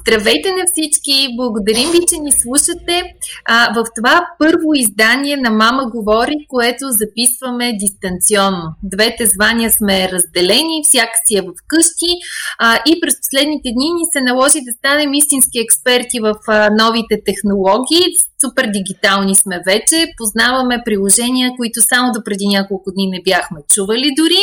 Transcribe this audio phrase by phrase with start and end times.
[0.00, 1.36] Здравейте на всички!
[1.36, 3.02] Благодарим ви, че ни слушате
[3.44, 8.66] а, в това първо издание на Мама говори, което записваме дистанционно.
[8.82, 12.12] Двете звания сме разделени, всяка си е в къщи
[12.58, 17.14] а, и през последните дни ни се наложи да станем истински експерти в а, новите
[17.28, 18.04] технологии.
[18.44, 24.10] Супер дигитални сме вече, познаваме приложения, които само до преди няколко дни не бяхме чували
[24.18, 24.42] дори,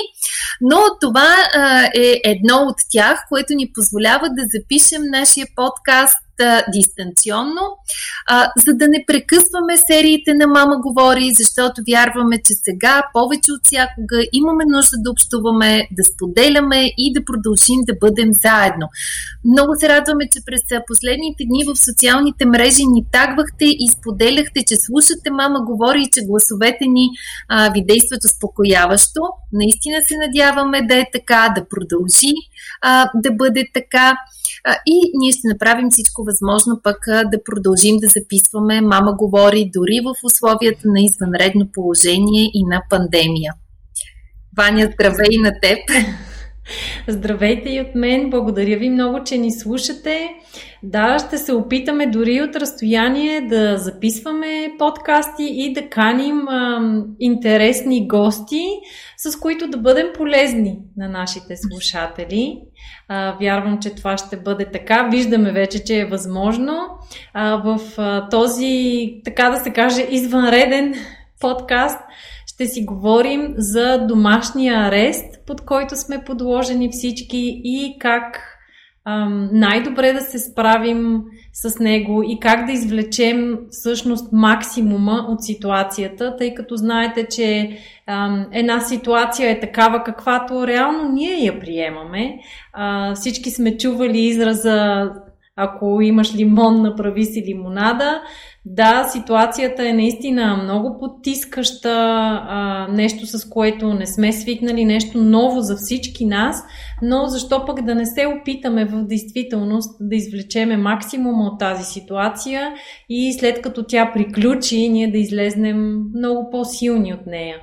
[0.62, 1.35] но това
[1.95, 7.66] е едно от тях, което ни позволява да запишем нашия подкаст а, дистанционно,
[8.27, 13.61] а, за да не прекъсваме сериите на Мама говори, защото вярваме, че сега повече от
[13.63, 18.86] всякога имаме нужда да общуваме, да споделяме и да продължим да бъдем заедно.
[19.45, 24.75] Много се радваме, че през последните дни в социалните мрежи ни тагвахте и споделяхте, че
[24.75, 27.06] слушате Мама говори и че гласовете ни
[27.47, 29.22] а, ви действат успокояващо.
[29.53, 32.33] Наистина се надяваме да е така, да продължи
[32.81, 34.17] а, да бъде така.
[34.63, 36.99] А, и ние ще направим всичко възможно пък
[37.31, 43.53] да продължим да записваме Мама говори дори в условията на извънредно положение и на пандемия.
[44.57, 45.80] Ваня, здравей на теб!
[47.08, 48.30] Здравейте и от мен!
[48.30, 50.30] Благодаря ви много, че ни слушате.
[50.84, 56.81] Да, ще се опитаме дори от разстояние да записваме подкасти и да каним а,
[57.20, 58.64] интересни гости,
[59.17, 62.62] с които да бъдем полезни на нашите слушатели.
[63.08, 65.08] А, вярвам, че това ще бъде така.
[65.12, 66.78] Виждаме вече, че е възможно.
[67.34, 70.94] А, в а, този, така да се каже, извънреден
[71.40, 72.00] подкаст
[72.59, 78.57] ще си говорим за домашния арест, под който сме подложени всички и как
[79.06, 81.22] ам, най-добре да се справим
[81.53, 88.45] с него и как да извлечем всъщност максимума от ситуацията, тъй като знаете, че ам,
[88.51, 92.38] една ситуация е такава, каквато реално ние я приемаме.
[92.73, 95.09] А, всички сме чували израза
[95.61, 98.22] ако имаш лимон, направи си лимонада.
[98.72, 105.62] Да, ситуацията е наистина много потискаща, а, нещо с което не сме свикнали, нещо ново
[105.62, 106.63] за всички нас,
[107.02, 112.74] но защо пък да не се опитаме в действителност да извлечеме максимума от тази ситуация
[113.09, 117.58] и след като тя приключи, ние да излезнем много по-силни от нея.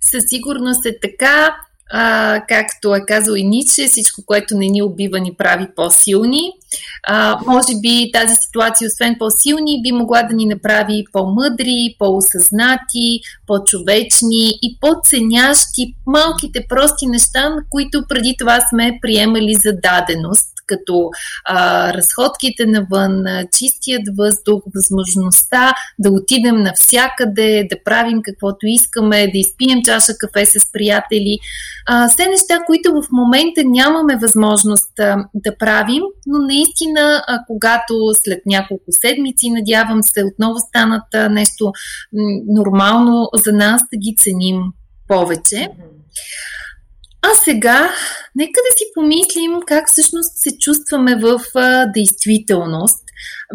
[0.00, 1.56] Със сигурност е така
[1.92, 6.52] а, както е казал и Ниче, всичко, което не ни убива, ни прави по-силни.
[7.06, 14.48] А, може би тази ситуация, освен по-силни, би могла да ни направи по-мъдри, по-осъзнати, по-човечни
[14.62, 21.10] и по-ценящи малките прости неща, които преди това сме приемали за даденост като
[21.44, 23.24] а, разходките навън,
[23.58, 30.72] чистият въздух, възможността да отидем навсякъде, да правим каквото искаме, да изпием чаша кафе с
[30.72, 31.38] приятели.
[31.86, 37.94] А, все неща, които в момента нямаме възможност а, да правим, но наистина, а, когато
[38.14, 41.72] след няколко седмици, надявам се, отново станат а, нещо м-
[42.46, 44.62] нормално за нас да ги ценим
[45.08, 45.68] повече.
[47.22, 47.92] А сега,
[48.36, 53.04] нека да си помислим как всъщност се чувстваме в а, действителност.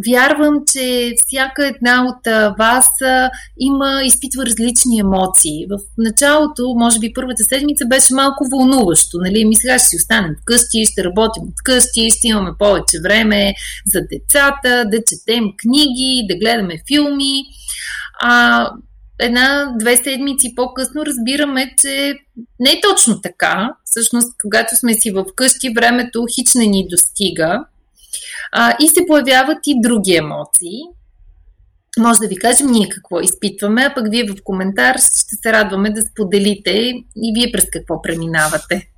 [0.08, 5.66] Вярвам, че всяка една от а, вас а, има, изпитва различни емоции.
[5.70, 9.18] В началото, може би първата седмица беше малко вълнуващо.
[9.18, 9.46] Нали?
[9.46, 13.54] Мисля, ще си останем вкъщи, ще работим от къщи, ще имаме повече време
[13.94, 17.44] за децата, да четем книги, да гледаме филми.
[18.22, 18.70] А,
[19.20, 22.14] една-две седмици по-късно разбираме, че
[22.60, 23.76] не е точно така.
[23.86, 27.66] Всъщност, когато сме си в къщи, времето хич не ни достига
[28.52, 30.80] а, и се появяват и други емоции.
[32.00, 35.90] Може да ви кажем ние какво изпитваме, а пък вие в коментар ще се радваме
[35.90, 36.72] да споделите
[37.16, 38.90] и вие през какво преминавате.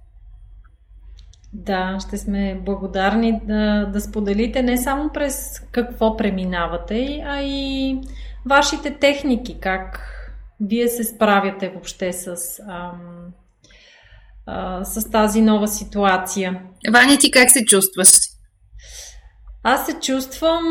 [1.53, 7.97] Да, ще сме благодарни да, да споделите не само през какво преминавате, а и
[8.47, 10.01] вашите техники, как
[10.59, 12.35] вие се справяте въобще с,
[12.69, 13.27] ам,
[14.45, 16.61] а, с тази нова ситуация.
[16.91, 18.09] Ваня, ти как се чувстваш?
[19.63, 20.63] Аз се чувствам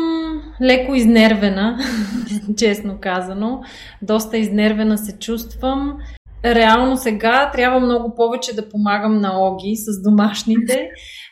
[0.61, 1.79] леко изнервена,
[2.57, 3.61] честно казано.
[4.01, 5.97] Доста изнервена се чувствам.
[6.45, 10.89] реално сега трябва много повече да помагам на Оги с домашните.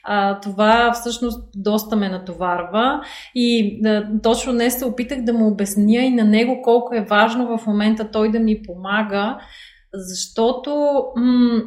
[0.07, 3.01] А, това всъщност доста ме натоварва.
[3.35, 7.57] И а, точно днес се опитах да му обясня и на него колко е важно
[7.57, 9.37] в момента той да ми помага,
[9.93, 11.61] защото м-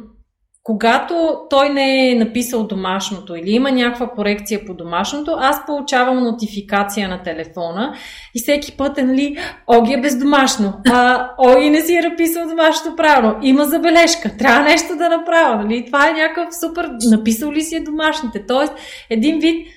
[0.69, 7.09] когато той не е написал домашното или има някаква корекция по домашното, аз получавам нотификация
[7.09, 7.93] на телефона
[8.35, 9.37] и всеки път е, нали,
[9.67, 14.95] Оги е бездомашно, а Оги не си е написал домашното правилно, има забележка, трябва нещо
[14.97, 15.85] да направя, нали?
[15.85, 18.45] Това е някакъв супер, написал ли си е домашните?
[18.47, 18.73] Тоест,
[19.09, 19.67] един вид,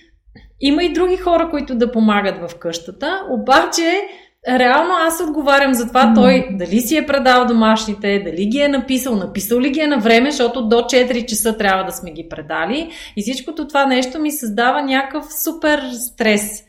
[0.60, 4.00] има и други хора, които да помагат в къщата, обаче
[4.48, 9.16] реално аз отговарям за това той дали си е предал домашните, дали ги е написал,
[9.16, 12.90] написал ли ги е на време, защото до 4 часа трябва да сме ги предали.
[13.16, 16.64] И всичкото това нещо ми създава някакъв супер стрес.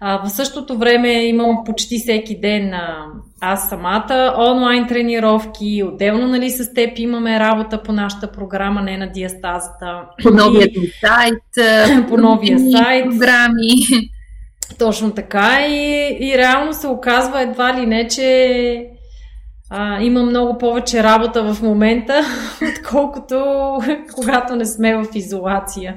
[0.00, 3.06] А, в същото време имам почти всеки ден а,
[3.40, 9.12] аз самата онлайн тренировки, отделно нали, с теб имаме работа по нашата програма, не на
[9.12, 10.02] диастазата.
[10.22, 10.90] По новия и...
[11.00, 12.06] сайт.
[12.08, 13.04] по новия сайт.
[13.04, 13.70] Програми.
[14.78, 18.86] Точно така и, и реално се оказва едва ли не, че
[19.70, 22.22] а, има много повече работа в момента,
[22.78, 23.44] отколкото
[24.14, 25.96] когато не сме в изолация.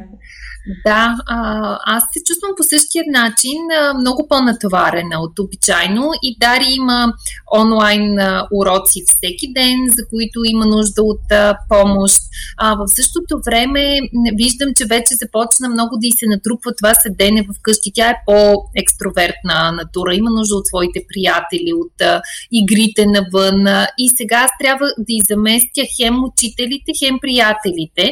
[0.85, 1.37] Да, а,
[1.85, 7.13] аз се чувствам по същия начин, а, много по-натоварена от обичайно и Дари има
[7.59, 12.21] онлайн а, уроци всеки ден, за които има нужда от а, помощ.
[12.57, 13.99] А, в същото време
[14.37, 17.91] виждам, че вече започна много да и се натрупва това седене в къщи.
[17.93, 22.21] Тя е по-екстровертна натура, има нужда от своите приятели, от а,
[22.51, 28.09] игрите навън а, и сега аз трябва да изаместя хем учителите, хем приятелите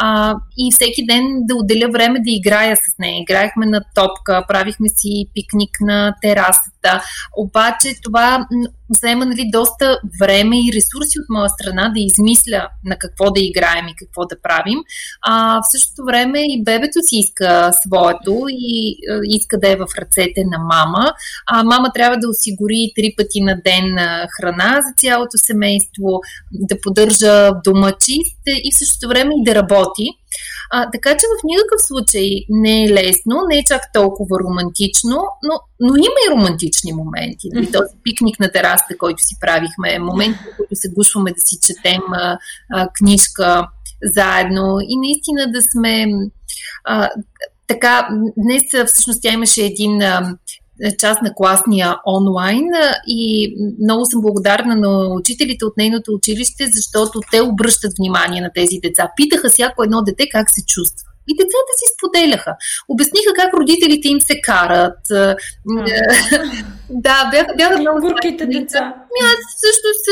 [0.00, 3.22] а, и всеки ден да отделя време да играя с нея.
[3.22, 7.02] Играехме на топка, правихме си пикник на терасата.
[7.36, 8.46] Обаче това
[8.90, 13.88] взема нали, доста време и ресурси от моя страна да измисля на какво да играем
[13.88, 14.78] и какво да правим.
[15.26, 19.86] А в същото време и бебето си иска своето и а, иска да е в
[19.98, 21.12] ръцете на мама.
[21.46, 23.96] А мама трябва да осигури три пъти на ден
[24.36, 26.08] храна за цялото семейство,
[26.52, 30.06] да поддържа дома чист и в същото време и да работи.
[30.70, 35.60] А, така че в никакъв случай не е лесно, не е чак толкова романтично, но,
[35.80, 37.48] но има и романтични моменти.
[37.52, 37.72] Нали?
[37.72, 42.02] Този пикник на терасата, който си правихме, моменти, в които се гушваме да си четем
[42.12, 42.38] а,
[42.72, 43.68] а, книжка
[44.02, 46.06] заедно и наистина да сме.
[46.84, 47.10] А,
[47.66, 50.36] така, днес всъщност тя имаше един а,
[50.98, 52.64] част на класния онлайн
[53.06, 58.78] и много съм благодарна на учителите от нейното училище, защото те обръщат внимание на тези
[58.82, 59.10] деца.
[59.16, 61.04] Питаха всяко едно дете как се чувства.
[61.30, 62.52] И децата си споделяха.
[62.88, 65.02] Обясниха как родителите им се карат.
[67.06, 68.82] да, бяха, бяха много Горките деца.
[69.12, 70.06] Ми аз също с...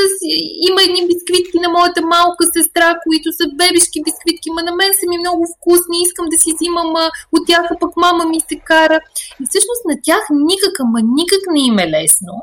[0.68, 5.04] Има едни бисквитки на моята малка сестра, които са бебешки бисквитки, ма на мен са
[5.08, 6.90] ми много вкусни, искам да си взимам
[7.34, 8.98] от тях, а пък мама ми се кара.
[9.40, 12.34] И всъщност на тях никак, ама никак не им е лесно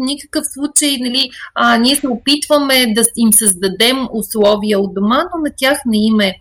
[0.00, 5.50] никакъв случай, нали, а, ние се опитваме да им създадем условия от дома, но на
[5.56, 6.34] тях не им е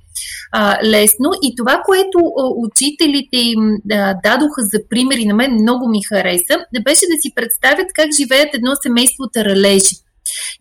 [0.52, 1.30] а, лесно.
[1.44, 3.60] И това, което а, учителите им
[3.92, 8.08] а, дадоха за примери, на мен много ми хареса, да беше да си представят как
[8.22, 9.96] живеят едно семейство таралежи.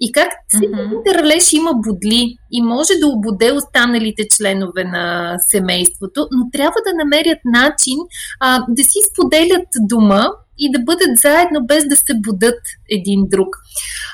[0.00, 1.14] И как всеки mm-hmm.
[1.14, 7.38] ралеж има бодли и може да ободе останалите членове на семейството, но трябва да намерят
[7.44, 7.98] начин
[8.40, 10.26] а, да си споделят дома
[10.58, 12.60] и да бъдат заедно без да се будат
[12.90, 13.56] един друг.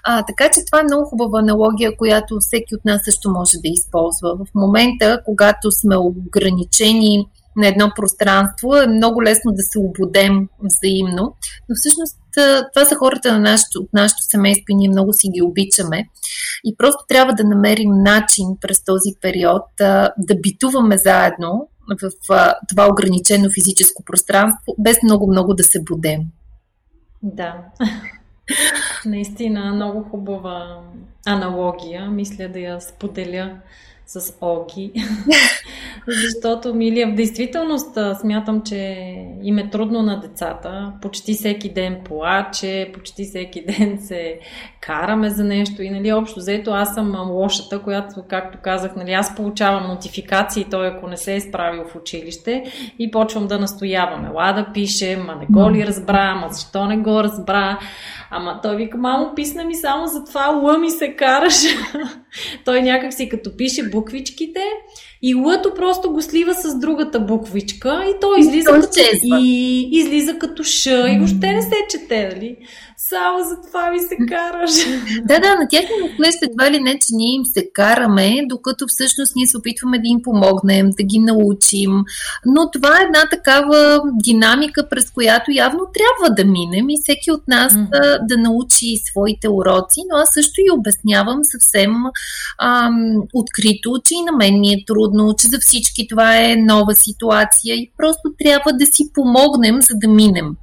[0.05, 3.69] А, така че това е много хубава аналогия, която всеки от нас също може да
[3.69, 4.37] използва.
[4.37, 7.27] В момента, когато сме ограничени
[7.57, 11.37] на едно пространство, е много лесно да се обудем взаимно.
[11.69, 12.17] Но всъщност
[12.75, 16.05] това са хората на нашото, от нашето семейство и ние много си ги обичаме.
[16.65, 19.63] И просто трябва да намерим начин през този период
[20.19, 21.69] да битуваме заедно
[22.03, 22.11] в
[22.69, 26.21] това ограничено физическо пространство, без много-много да се будем.
[27.23, 27.57] Да.
[29.07, 30.81] Наистина много хубава
[31.27, 32.11] аналогия.
[32.11, 33.61] Мисля да я споделя
[34.07, 34.93] с Оги.
[36.09, 38.77] Защото, Милия, в действителност смятам, че
[39.43, 40.93] им е трудно на децата.
[41.03, 44.39] Почти всеки ден плаче, почти всеки ден се
[44.81, 49.37] караме за нещо и нали, общо взето аз съм лошата, която, както казах, нали, аз
[49.37, 52.65] получавам нотификации, той ако не се е справил в училище
[52.99, 54.27] и почвам да настоявам.
[54.27, 57.79] Ела да пишем, а не го ли разбра, ама защо не го разбра.
[58.31, 61.55] Ама той вика, мамо, писна ми само за това, лъми се караш.
[62.65, 64.65] той някак си като пише буквичките
[65.27, 69.01] и лъто просто го слива с другата буквичка и той излиза, и като,
[69.41, 72.57] и, излиза като Ш и въобще не се чете, нали?
[73.09, 74.71] само за това ми се караш.
[75.25, 78.85] да, да, на тях им изглежда едва ли не, че ние им се караме, докато
[78.89, 81.91] всъщност ние се опитваме да им помогнем, да ги научим.
[82.47, 87.49] Но това е една такава динамика, през която явно трябва да минем и всеки от
[87.49, 87.91] нас mm-hmm.
[87.91, 91.93] да, да научи своите уроци, но аз също и обяснявам съвсем
[92.63, 96.95] ам, открито, че и на мен ми е трудно, че за всички това е нова
[96.95, 100.57] ситуация и просто трябва да си помогнем, за да минем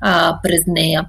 [0.00, 1.04] а, през нея.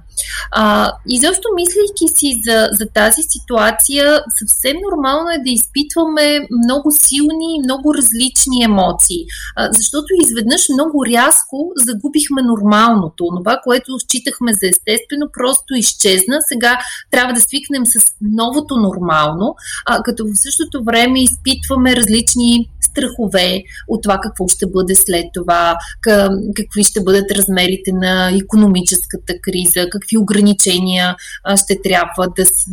[0.50, 6.88] А, и защо мислейки си за, за тази ситуация, съвсем нормално е да изпитваме много
[6.90, 9.24] силни и много различни емоции,
[9.56, 13.24] а, защото изведнъж много рязко загубихме нормалното.
[13.36, 16.38] Това, което считахме за естествено, просто изчезна.
[16.48, 16.78] Сега
[17.10, 19.54] трябва да свикнем с новото нормално,
[19.86, 25.76] а, като в същото време изпитваме различни страхове от това какво ще бъде след това,
[26.54, 31.16] какви ще бъдат размерите на економическата криза, какви ограничения
[31.56, 32.70] ще трябва да си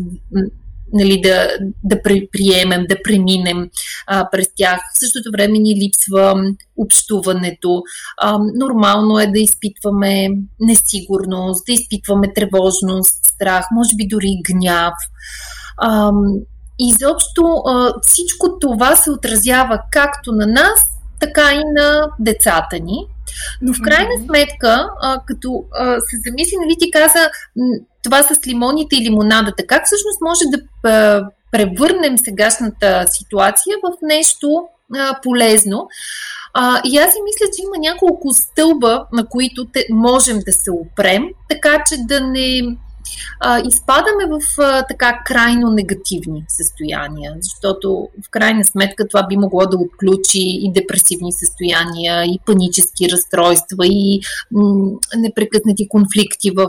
[0.94, 1.48] нали, да,
[1.84, 2.02] да
[2.32, 3.70] приемем, да преминем
[4.08, 4.80] а, през тях.
[4.96, 7.84] В същото време ни липсва общуването.
[8.22, 14.94] А, нормално е да изпитваме несигурност, да изпитваме тревожност, страх, може би дори гняв.
[15.78, 16.12] А,
[16.90, 20.80] изобщо а, всичко това се отразява както на нас,
[21.20, 23.08] така и на децата ни.
[23.62, 27.30] Но в крайна сметка, а, като а, се замисли, нали ти каза
[28.04, 34.64] това с лимоните и лимонадата, как всъщност може да а, превърнем сегашната ситуация в нещо
[34.96, 35.88] а, полезно?
[36.54, 40.72] А, и аз си мисля, че има няколко стълба, на които те, можем да се
[40.72, 42.78] опрем, така че да не
[43.68, 44.40] изпадаме в
[44.90, 51.34] така крайно негативни състояния, защото в крайна сметка това би могло да отключи и депресивни
[51.34, 54.22] състояния, и панически разстройства, и
[55.18, 56.68] непрекъснати конфликти в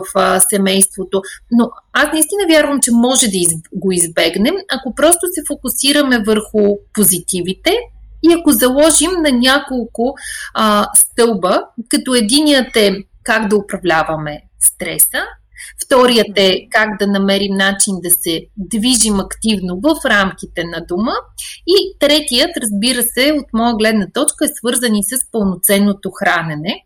[0.49, 1.21] семейството.
[1.51, 3.37] Но аз наистина вярвам, че може да
[3.73, 7.71] го избегнем, ако просто се фокусираме върху позитивите
[8.23, 10.15] и ако заложим на няколко
[10.53, 15.23] а, стълба, като единият е как да управляваме стреса,
[15.85, 21.13] Вторият е как да намерим начин да се движим активно в рамките на дома.
[21.67, 26.83] И третият, разбира се, от моя гледна точка е свързан и с пълноценното хранене.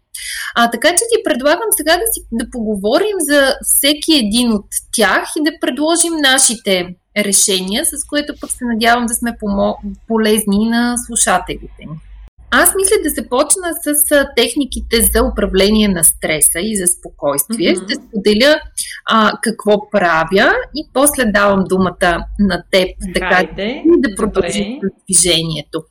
[0.55, 5.23] А, така че ти предлагам сега да, си, да поговорим за всеки един от тях
[5.39, 10.95] и да предложим нашите решения, с което пък се надявам да сме помо- полезни на
[11.07, 11.99] слушателите ни.
[12.51, 17.75] Аз мисля да започна с техниките за управление на стреса и за спокойствие.
[17.75, 17.83] Mm-hmm.
[17.83, 18.59] Ще споделя
[19.09, 23.47] а, какво правя и после давам думата на теб така
[23.97, 25.83] да продължим движението.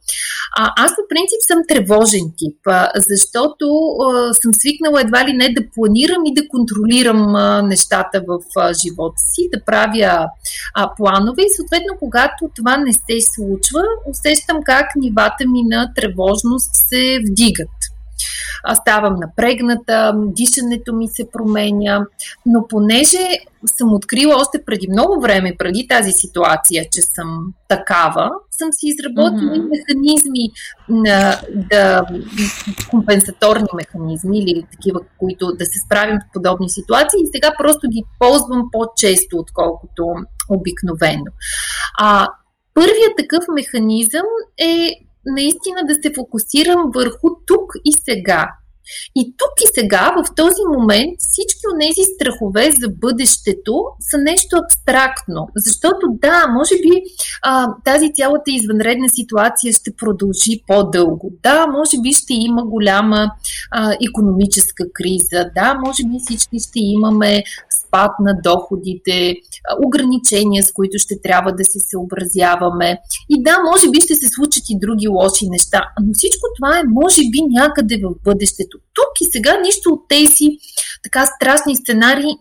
[0.59, 3.67] А, аз по принцип съм тревожен тип, а, защото
[4.07, 8.73] а, съм свикнала едва ли не да планирам и да контролирам а, нещата в а,
[8.73, 10.27] живота си, да правя
[10.75, 16.46] а, планове и съответно когато това не се случва, усещам как нивата ми на тревожност
[16.47, 17.71] всъщност се вдигат.
[18.65, 22.07] Аз ставам напрегната, дишането ми се променя,
[22.47, 23.29] но понеже
[23.79, 29.57] съм открила още преди много време, преди тази ситуация, че съм такава, съм си изработила
[29.57, 29.71] mm-hmm.
[29.71, 30.51] механизми
[30.89, 32.03] на да,
[32.91, 38.03] компенсаторни механизми или такива, които да се справим в подобни ситуации и сега просто ги
[38.19, 40.05] ползвам по-често, отколкото
[40.49, 41.31] обикновено.
[41.99, 42.29] А
[42.75, 44.27] първият такъв механизъм
[44.59, 48.49] е наистина да се фокусирам върху тук и сега.
[49.17, 54.57] И тук и сега, в този момент, всички от тези страхове за бъдещето са нещо
[54.65, 55.49] абстрактно.
[55.57, 57.03] Защото да, може би
[57.43, 61.33] а, тази цялата извънредна ситуация ще продължи по-дълго.
[61.43, 63.31] Да, може би ще има голяма
[63.71, 65.51] а, економическа криза.
[65.55, 67.43] Да, може би всички ще имаме
[67.87, 69.35] спад на доходите,
[69.87, 72.99] ограничения, с които ще трябва да се съобразяваме.
[73.29, 76.91] И да, може би ще се случат и други лоши неща, но всичко това е
[77.01, 78.79] може би някъде в бъдещето.
[78.95, 80.47] Тук и сега нищо от тези
[81.03, 82.33] така страшни сценарии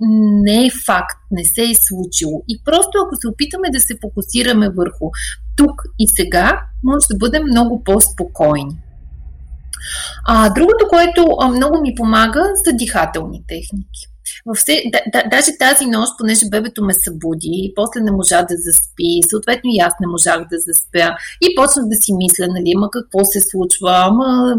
[0.46, 2.44] не е факт, не се е случило.
[2.48, 5.06] И просто ако се опитаме да се фокусираме върху
[5.56, 8.78] тук и сега, може да бъдем много по-спокойни.
[10.26, 14.15] А, другото, което а, много ми помага, са дихателни техники.
[14.46, 19.12] Въобще, да, да, даже тази нощ, понеже бебето ме събуди, после не можа да заспи,
[19.30, 21.10] съответно и аз не можах да заспя.
[21.46, 24.56] И почнах да си мисля, нали, ма какво се случва, ма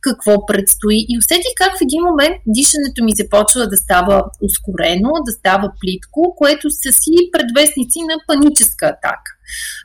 [0.00, 0.98] какво предстои.
[1.08, 6.34] И усетих как в един момент дишането ми започва да става ускорено, да става плитко,
[6.36, 9.37] което са си предвестници на паническа атака.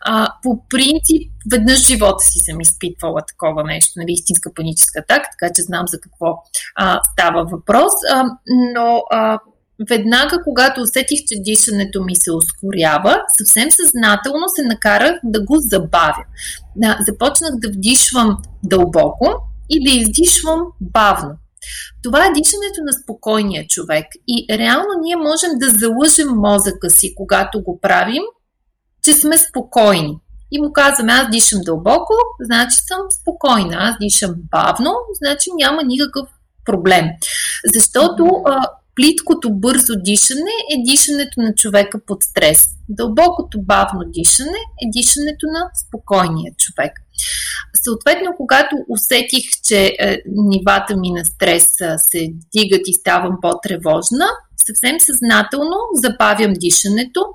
[0.05, 5.53] А, по принцип, веднъж живота си съм изпитвала такова нещо, нали, истинска паническа атака, така
[5.53, 6.43] че знам за какво
[6.75, 7.93] а, става въпрос.
[8.13, 8.25] А,
[8.75, 9.39] но а,
[9.89, 16.24] веднага, когато усетих, че дишането ми се ускорява, съвсем съзнателно се накарах да го забавя.
[16.75, 19.27] Да, започнах да вдишвам дълбоко
[19.70, 21.32] и да издишвам бавно.
[22.03, 24.05] Това е дишането на спокойния човек.
[24.27, 28.24] И реално ние можем да залъжем мозъка си, когато го правим,
[29.03, 30.17] че сме спокойни.
[30.51, 33.77] И му казваме, аз дишам дълбоко, значи съм спокойна.
[33.79, 34.91] Аз дишам бавно,
[35.24, 36.27] значи няма никакъв
[36.65, 37.05] проблем.
[37.74, 42.65] Защото а, плиткото бързо дишане е дишането на човека под стрес.
[42.89, 46.91] Дълбокото бавно дишане е дишането на спокойния човек.
[47.83, 54.27] Съответно, когато усетих, че е, нивата ми на стрес се дигат и ставам по-тревожна,
[54.67, 57.25] съвсем съзнателно забавям дишането,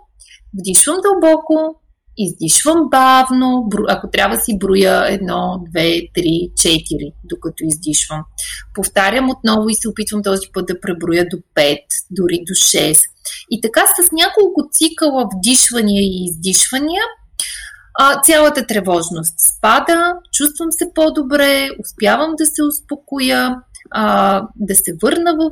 [0.61, 1.81] вдишвам дълбоко,
[2.19, 8.23] издишвам бавно, ако трябва си броя едно, две, три, четири, докато издишвам.
[8.75, 11.79] Повтарям отново и се опитвам този път да преброя до 5,
[12.11, 13.01] дори до 6.
[13.51, 17.03] И така с няколко цикъла вдишвания и издишвания
[18.25, 23.57] цялата тревожност спада, чувствам се по-добре, успявам да се успокоя,
[24.57, 25.51] да се върна в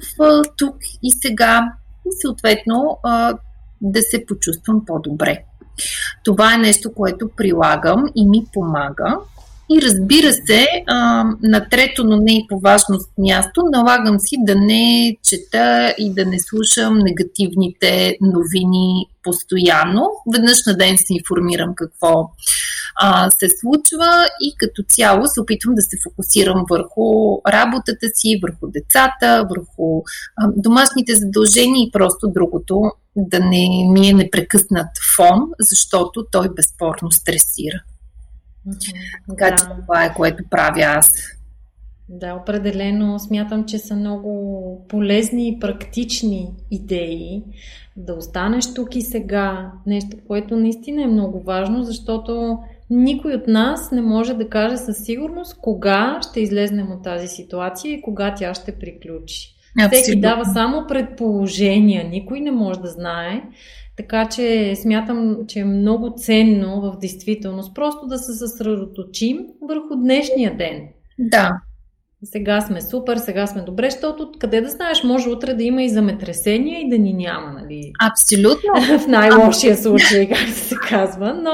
[0.57, 1.63] тук и сега
[2.07, 2.99] и съответно
[3.81, 5.39] да се почувствам по-добре.
[6.25, 9.19] Това е нещо, което прилагам и ми помага.
[9.71, 10.67] И разбира се,
[11.43, 16.27] на трето, но не и по важност място, налагам си да не чета и да
[16.27, 20.11] не слушам негативните новини постоянно.
[20.33, 22.31] Веднъж на ден се информирам какво
[23.39, 29.49] се случва и като цяло се опитвам да се фокусирам върху работата си, върху децата,
[29.51, 30.03] върху
[30.57, 32.83] домашните задължения и просто другото
[33.17, 37.83] да не ми е непрекъснат фон, защото той безспорно стресира.
[39.29, 39.57] Така да.
[39.57, 41.13] че това е което правя аз.
[42.09, 47.43] Да, определено смятам, че са много полезни и практични идеи
[47.97, 49.73] да останеш тук и сега.
[49.87, 52.59] Нещо, което наистина е много важно, защото
[52.91, 57.93] никой от нас не може да каже със сигурност кога ще излезнем от тази ситуация
[57.93, 59.56] и кога тя ще приключи.
[59.79, 60.03] Абсолютно.
[60.03, 63.43] Всеки дава само предположения, никой не може да знае.
[63.97, 70.57] Така че смятам, че е много ценно в действителност просто да се съсредоточим върху днешния
[70.57, 70.83] ден.
[71.19, 71.53] Да.
[72.25, 75.89] Сега сме супер, сега сме добре, защото къде да знаеш, може утре да има и
[75.89, 77.93] земетресение и да ни няма, нали?
[78.11, 78.99] Абсолютно.
[78.99, 81.53] в най-лошия случай, както се казва, но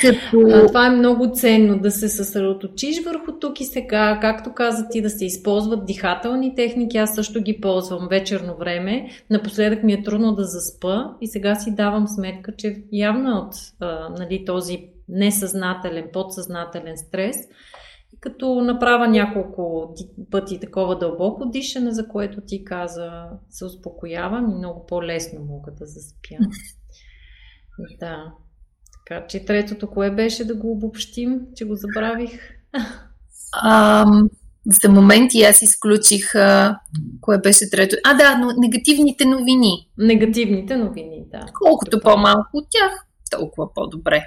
[0.00, 0.40] като...
[0.40, 5.02] А, това е много ценно да се съсредоточиш върху тук и сега, както каза ти,
[5.02, 6.98] да се използват дихателни техники.
[6.98, 9.10] Аз също ги ползвам вечерно време.
[9.30, 14.08] Напоследък ми е трудно да заспа и сега си давам сметка, че явно от а,
[14.08, 17.36] нали, този несъзнателен, подсъзнателен стрес,
[18.20, 19.94] като направя няколко
[20.30, 25.86] пъти такова дълбоко дишане, за което ти каза, се успокоявам и много по-лесно мога да
[25.86, 26.36] заспя.
[28.00, 28.32] Да.
[29.08, 32.30] Така че третото, кое беше да го обобщим, че го забравих?
[33.52, 34.06] А,
[34.66, 36.78] за моменти аз изключих а,
[37.20, 37.96] кое беше трето.
[38.04, 39.90] А, да, но негативните новини.
[39.98, 41.46] Негативните новини, да.
[41.54, 44.24] Колкото по-малко от тях, толкова по-добре.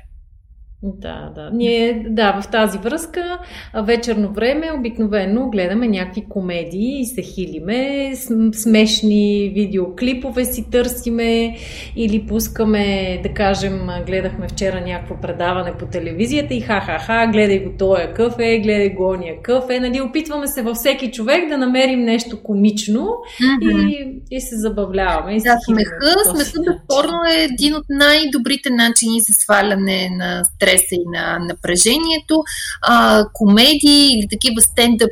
[0.84, 1.50] Да, да.
[1.54, 3.40] Ние, да, в тази връзка,
[3.84, 8.12] вечерно време обикновено гледаме някакви комедии и се хилиме,
[8.54, 11.58] смешни видеоклипове си търсиме
[11.96, 18.14] или пускаме, да кажем, гледахме вчера някакво предаване по телевизията и ха-ха-ха, гледай го тоя
[18.14, 19.80] кафе, гледай го ония кафе.
[19.80, 23.90] Нали, опитваме се във всеки човек да намерим нещо комично mm-hmm.
[23.90, 25.36] и, и се забавляваме.
[25.36, 30.96] И да, смеха, смеха безспорно е един от най-добрите начини за сваляне на стрес стреса
[30.96, 32.44] и на напрежението.
[32.82, 35.12] А, комедии или такива стендъп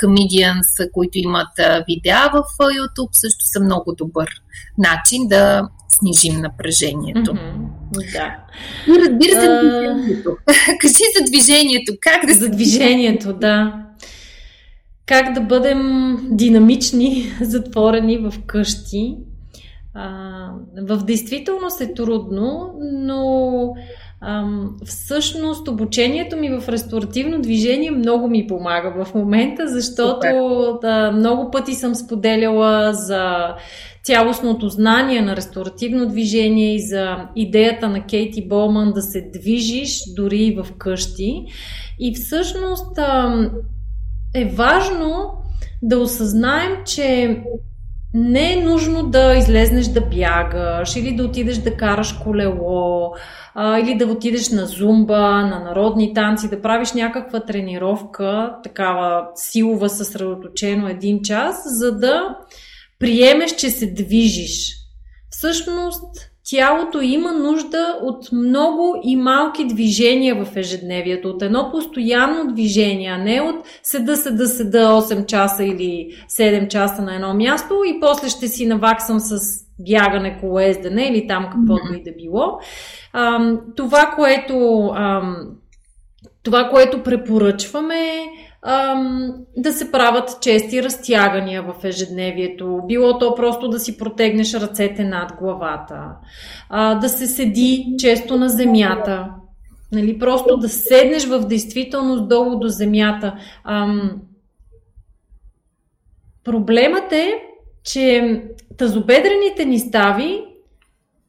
[0.00, 1.48] комедианс, които имат
[1.88, 4.28] видеа в YouTube, също са много добър
[4.78, 7.32] начин да снижим напрежението.
[7.32, 8.36] Mm-hmm, да.
[8.88, 9.60] И разбира се, uh...
[9.60, 10.36] движението.
[10.80, 11.92] Кажи за движението.
[12.00, 13.84] Как да За движението, да.
[15.06, 19.16] Как да бъдем динамични, затворени в къщи.
[19.94, 20.48] А,
[20.82, 23.74] в действителност е трудно, но
[24.24, 30.26] Ам, всъщност обучението ми в ресторативно движение много ми помага в момента, защото
[30.82, 33.54] да, много пъти съм споделяла за
[34.02, 40.38] цялостното знание на ресторативно движение и за идеята на Кейти Болман да се движиш дори
[40.38, 41.44] и в къщи.
[42.00, 43.50] И всъщност ам,
[44.34, 45.32] е важно
[45.82, 47.36] да осъзнаем, че
[48.14, 53.12] не е нужно да излезнеш да бягаш или да отидеш да караш колело
[53.54, 59.88] а, или да отидеш на зумба, на народни танци, да правиш някаква тренировка, такава силова,
[59.88, 62.36] съсредоточено един час, за да
[62.98, 64.74] приемеш, че се движиш.
[65.30, 73.10] Всъщност, тялото има нужда от много и малки движения в ежедневието, от едно постоянно движение,
[73.10, 78.00] а не от седа, седа, седа 8 часа или 7 часа на едно място и
[78.00, 79.38] после ще си наваксам с
[79.90, 82.58] бягане, колездене или там каквото и да било.
[83.76, 84.90] това, което,
[86.42, 88.26] това, което препоръчваме е
[89.56, 92.80] да се правят чести разтягания в ежедневието.
[92.86, 95.96] Било то просто да си протегнеш ръцете над главата,
[96.68, 99.28] а, да се седи често на земята,
[99.92, 103.34] нали, просто да седнеш в действителност долу до земята.
[106.44, 107.42] Проблемът е,
[107.84, 108.40] че
[108.76, 110.44] тазобедрените ни стави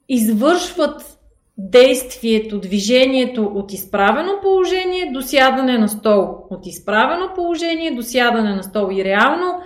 [0.09, 1.19] извършват
[1.57, 6.37] действието, движението от изправено положение до сядане на стол.
[6.49, 8.89] От изправено положение до сядане на стол.
[8.91, 9.61] И реално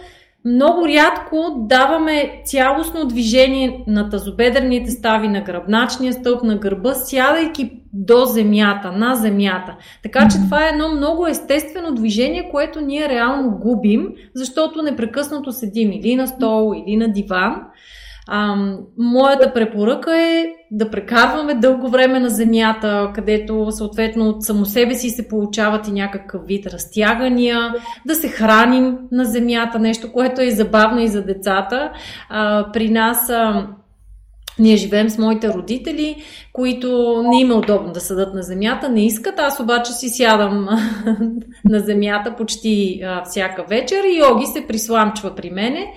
[0.47, 8.25] много рядко даваме цялостно движение на тазобедрените стави, на гръбначния стълб, на гърба, сядайки до
[8.25, 9.75] земята, на земята.
[10.03, 15.91] Така че това е едно много естествено движение, което ние реално губим, защото непрекъснато седим
[15.91, 17.61] или на стол, или на диван.
[18.27, 18.55] А,
[18.97, 25.09] моята препоръка е да прекарваме дълго време на земята, където съответно от само себе си
[25.09, 27.73] се получават и някакъв вид разтягания,
[28.05, 31.91] да се храним на земята, нещо, което е забавно и за децата.
[32.29, 33.67] А, при нас а,
[34.59, 36.15] ние живеем с моите родители,
[36.53, 39.39] които не има удобно да съдат на земята, не искат.
[39.39, 40.67] Аз обаче си сядам
[41.65, 45.93] на земята почти а, всяка вечер и Йоги се присламчва при мене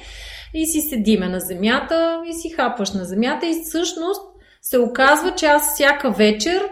[0.54, 4.22] и си седиме на земята и си хапваш на земята и всъщност
[4.62, 6.68] се оказва, че аз всяка вечер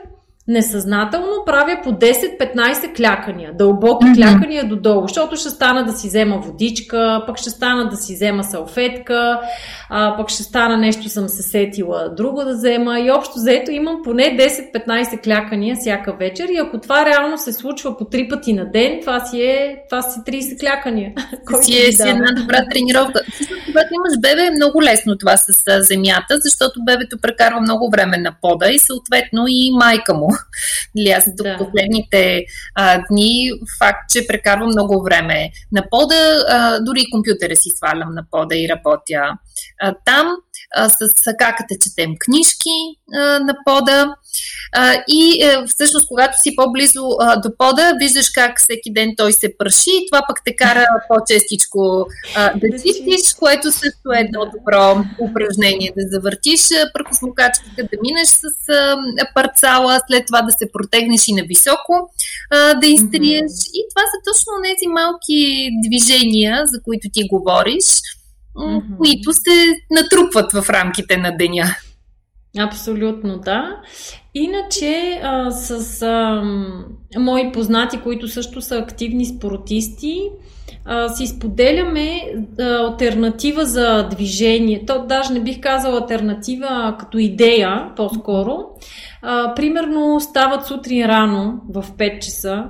[0.49, 4.17] несъзнателно правя по 10-15 клякания, дълбоки mm-hmm.
[4.17, 8.45] клякания додолу, защото ще стана да си взема водичка, пък ще стана да си взема
[8.45, 9.41] салфетка,
[9.91, 13.97] а, пък ще стана нещо съм се сетила друго да взема и общо заето имам
[14.05, 14.23] поне
[14.77, 18.99] 10-15 клякания всяка вечер и ако това реално се случва по три пъти на ден,
[19.01, 21.13] това си е това си 30 клякания.
[21.63, 23.21] Си е, си една добра тренировка.
[23.67, 28.35] когато имаш бебе е много лесно това с земята, защото бебето прекарва много време на
[28.43, 30.29] пода и съответно и майка му.
[30.95, 31.57] Нали, аз тук да.
[31.59, 38.15] последните а, дни факт, че прекарвам много време на пода, а, дори компютъра си свалям
[38.15, 39.39] на пода и работя
[39.81, 40.37] а, там.
[40.75, 40.99] А, с
[41.39, 42.77] каката четем книжки
[43.15, 44.15] а, на пода.
[44.73, 49.33] А, и е, всъщност, когато си по-близо а, до пода, виждаш как всеки ден той
[49.33, 54.41] се праши и това пък те кара по-честичко а, да чистиш, което също е едно
[54.45, 56.61] добро упражнение да завъртиш
[56.95, 58.97] пръкосмокачката, да минеш с а,
[59.35, 61.95] парцала, след това да се протегнеш и на високо,
[62.51, 63.43] а, да изтриеш.
[63.43, 63.71] Mm-hmm.
[63.75, 67.85] И това са точно тези малки движения, за които ти говориш,
[68.59, 68.97] mm-hmm.
[68.97, 71.65] които се натрупват в рамките на деня.
[72.59, 73.81] Абсолютно, да.
[74.35, 76.43] Иначе а, с а,
[77.19, 80.23] мои познати, които също са активни спортисти,
[80.85, 82.23] а, си споделяме
[82.59, 84.85] а, альтернатива за движение.
[84.87, 88.59] То даже не бих казала альтернатива, а като идея по-скоро.
[89.23, 92.65] А, примерно стават сутрин рано в 5 часа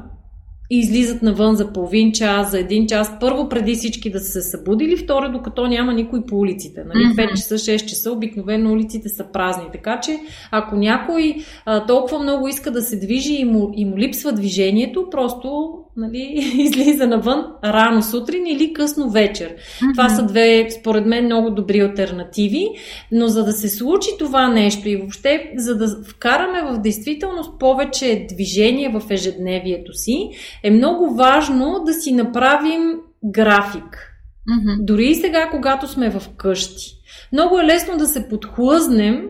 [0.71, 4.43] и излизат навън за половин час, за един час, първо преди всички да са се
[4.43, 6.85] събудили, второ докато няма никой по улиците.
[6.85, 7.05] Нали?
[7.05, 9.65] 5 часа, 6 часа, обикновено улиците са празни.
[9.73, 10.19] Така че
[10.51, 15.09] ако някой а, толкова много иска да се движи и му, и му липсва движението,
[15.11, 19.49] просто нали, излиза навън рано сутрин или късно вечер.
[19.49, 19.95] Mm-hmm.
[19.95, 22.69] Това са две, според мен, много добри альтернативи,
[23.13, 28.27] но за да се случи това нещо и въобще за да вкараме в действителност повече
[28.35, 30.31] движение в ежедневието си,
[30.63, 34.15] е много важно да си направим график.
[34.49, 34.85] Mm-hmm.
[34.85, 36.99] Дори и сега, когато сме в къщи.
[37.33, 39.29] Много е лесно да се подхлъзнем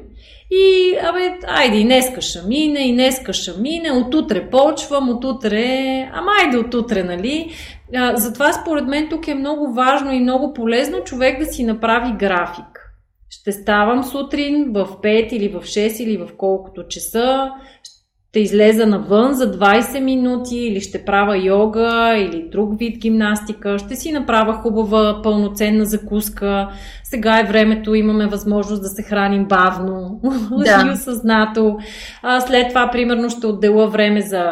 [0.51, 6.31] и, абе, айде, и днеска ще мине, и днеска ще мине, отутре почвам, отутре, ама
[6.41, 7.53] айде отутре, нали?
[7.95, 12.13] А, затова според мен тук е много важно и много полезно човек да си направи
[12.19, 12.79] график.
[13.31, 17.51] Ще ставам сутрин в 5 или в 6 или в колкото часа,
[18.39, 23.97] ще излеза навън за 20 минути или ще правя йога или друг вид гимнастика, ще
[23.97, 26.69] си направя хубава пълноценна закуска.
[27.05, 30.21] Сега е времето, имаме възможност да се храним бавно
[30.65, 30.85] да.
[30.87, 31.77] и осъзнато.
[32.23, 34.43] А след това, примерно, ще отдела време за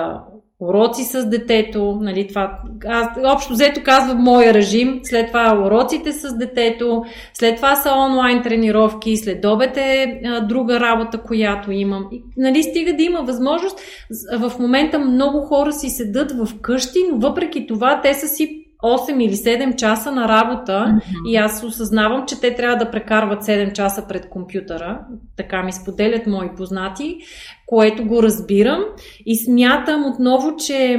[0.60, 6.36] уроци с детето, нали, това, аз общо взето казвам моя режим, след това уроците с
[6.36, 12.08] детето, след това са онлайн тренировки, след обед е а, друга работа, която имам.
[12.12, 13.80] И, нали, стига да има възможност.
[14.38, 19.22] В момента много хора си седат в къщи, но въпреки това те са си 8
[19.22, 21.30] или 7 часа на работа mm-hmm.
[21.30, 25.00] и аз осъзнавам, че те трябва да прекарват 7 часа пред компютъра.
[25.36, 27.18] Така ми споделят мои познати,
[27.66, 28.80] което го разбирам
[29.26, 30.98] и смятам отново, че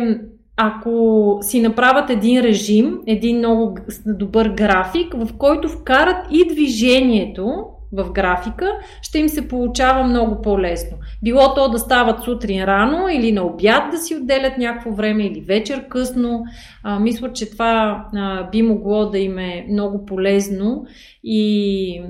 [0.57, 7.47] ако си направят един режим, един много добър график, в който вкарат и движението,
[7.91, 8.71] в графика,
[9.01, 10.97] ще им се получава много по-лесно.
[11.23, 15.41] Било то да стават сутрин рано или на обяд да си отделят някакво време или
[15.41, 16.43] вечер късно.
[16.83, 20.85] А, мисля, че това а, би могло да им е много полезно
[21.23, 22.01] и,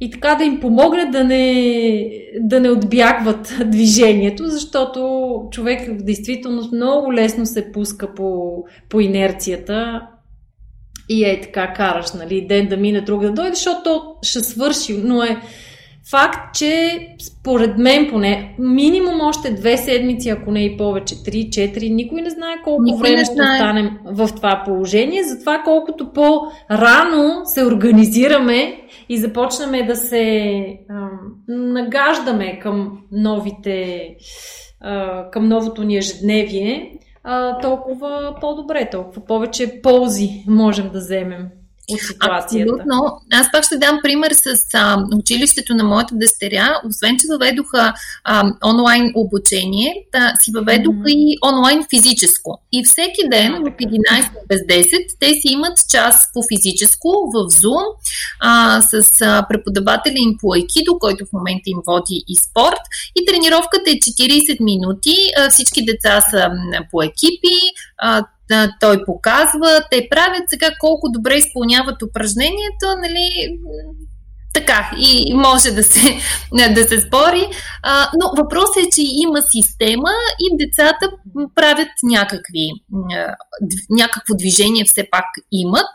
[0.00, 6.72] и така да им помогне да не, да не отбягват движението, защото човек в действителност
[6.72, 10.08] много лесно се пуска по, по инерцията
[11.08, 14.96] и е така караш, нали, ден да мине, друг да дойде, защото то ще свърши,
[15.04, 15.40] но е
[16.10, 21.90] факт, че според мен поне минимум още две седмици, ако не и повече, три, четири,
[21.90, 27.64] никой не знае колко никой време ще останем в това положение, затова колкото по-рано се
[27.64, 31.18] организираме и започнем да се ам,
[31.48, 34.06] нагаждаме към новите
[34.80, 36.92] а, към новото ни ежедневие,
[37.62, 41.50] толкова по-добре, толкова повече ползи можем да вземем
[41.90, 42.72] от ситуацията.
[42.72, 43.20] Абсолютно.
[43.32, 46.80] Аз пак ще дам пример с а, училището на моята дъщеря.
[46.88, 51.34] Освен, че въведоха а, онлайн обучение, да, си въведоха mm-hmm.
[51.34, 52.60] и онлайн физическо.
[52.72, 57.84] И всеки ден в 11 без 10 те си имат час по физическо в Zoom
[58.40, 62.80] а, с а, преподавателя им по айкидо, който в момента им води и спорт.
[63.16, 65.14] И тренировката е 40 минути.
[65.38, 66.50] А, всички деца са
[66.90, 67.58] по екипи.
[67.98, 68.24] А,
[68.80, 73.58] той показва, те правят сега колко добре изпълняват упражнението, нали,
[74.54, 76.00] така, и може да се,
[76.74, 77.48] да се спори.
[77.82, 81.10] А, но въпросът е, че има система и децата
[81.54, 82.68] правят някакви,
[83.90, 85.88] някакво движение все пак имат.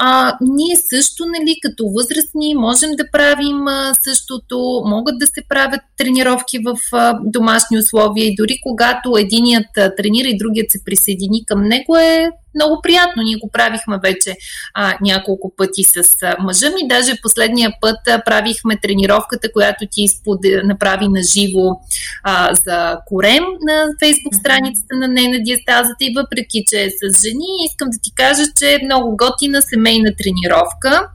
[0.00, 3.64] А, ние също, нали, като възрастни, можем да правим
[4.04, 6.76] същото, могат да се правят тренировки в
[7.24, 12.82] домашни условия и дори когато единият тренира и другият се присъедини към него е много
[12.82, 13.22] приятно.
[13.22, 14.36] Ние го правихме вече
[14.74, 16.88] а, няколко пъти с а, мъжа ми.
[16.88, 20.40] Даже последния път а, правихме тренировката, която ти изпод...
[20.64, 21.80] направи на живо
[22.22, 27.22] а, за корем на фейсбук страницата на не на диастазата и въпреки, че е с
[27.22, 31.08] жени, искам да ти кажа, че е много готина семейна тренировка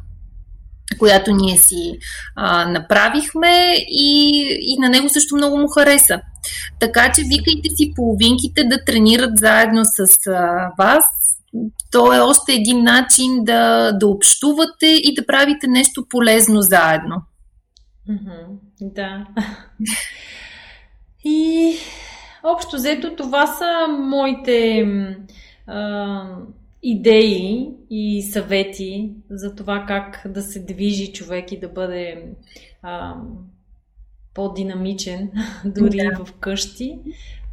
[1.00, 1.94] която ние си
[2.36, 6.20] а, направихме и, и на него също много му хареса.
[6.80, 11.06] Така че викайте си половинките да тренират заедно с а, вас
[11.92, 17.16] то е още един начин да, да общувате и да правите нещо полезно заедно.
[18.10, 18.48] Mm-hmm,
[18.82, 19.28] да.
[21.26, 21.74] И
[22.44, 24.88] общо взето това са моите
[25.68, 26.26] а,
[26.84, 32.26] идеи и съвети за това как да се движи човек и да бъде
[32.82, 33.16] а,
[34.34, 35.32] по-динамичен
[35.66, 36.26] дори да.
[36.26, 37.00] в къщи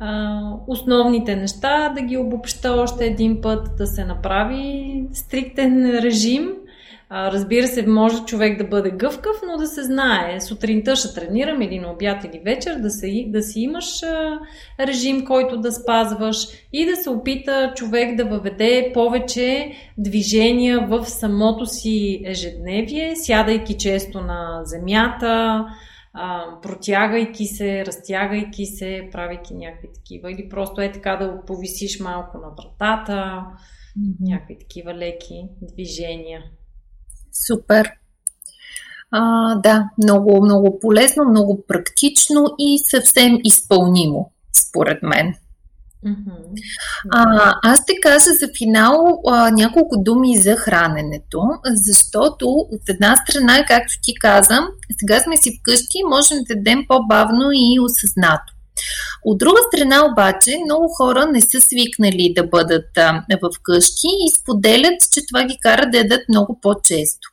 [0.00, 6.52] а, основните неща, да ги обобща още един път, да се направи стриктен режим.
[7.12, 10.40] А, разбира се, може човек да бъде гъвкав, но да се знае.
[10.40, 14.38] Сутринта ще тренирам или на обяд или вечер, да, се, да си имаш а,
[14.80, 21.66] режим, който да спазваш и да се опита човек да въведе повече движения в самото
[21.66, 25.64] си ежедневие, сядайки често на земята,
[26.12, 30.32] а, протягайки се, разтягайки се, правейки някакви такива.
[30.32, 34.16] Или просто е така да повисиш малко на вратата, mm-hmm.
[34.20, 36.42] някакви такива леки движения.
[37.46, 37.90] Супер!
[39.10, 45.34] А, да, много, много полезно, много практично и съвсем изпълнимо, според мен.
[47.10, 51.42] А, аз ще кажа за финал а, няколко думи за храненето,
[51.86, 54.64] защото от една страна, както ти казам,
[54.98, 58.52] сега сме си вкъщи и можем да дадем по-бавно и осъзнато.
[59.24, 64.40] От друга страна обаче, много хора не са свикнали да бъдат а, в къщи и
[64.40, 67.29] споделят, че това ги кара да ядат много по-често.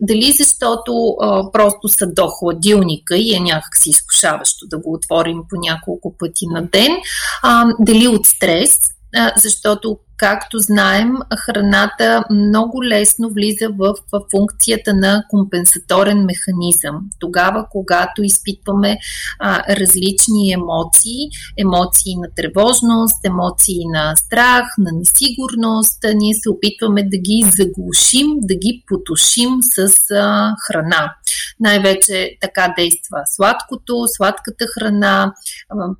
[0.00, 5.56] Дали защото а, просто са до хладилника и е някакси изкушаващо да го отворим по
[5.56, 6.96] няколко пъти на ден,
[7.42, 8.78] а, дали от стрес,
[9.16, 13.94] а, защото Както знаем, храната много лесно влиза в,
[14.30, 17.10] функцията на компенсаторен механизъм.
[17.20, 18.98] Тогава, когато изпитваме
[19.38, 21.20] а, различни емоции,
[21.58, 28.54] емоции на тревожност, емоции на страх, на несигурност, ние се опитваме да ги заглушим, да
[28.54, 31.14] ги потушим с а, храна.
[31.60, 35.32] Най-вече така действа сладкото, сладката храна,